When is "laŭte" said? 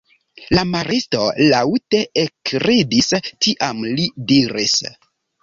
1.51-1.99